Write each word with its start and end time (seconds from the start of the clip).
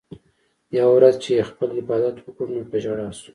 يوه 0.77 0.91
ورځ 0.97 1.15
چې 1.23 1.29
ئې 1.35 1.43
خپل 1.49 1.69
عبادت 1.79 2.15
وکړو 2.21 2.51
نو 2.55 2.61
پۀ 2.69 2.77
ژړا 2.83 3.07
شو 3.19 3.29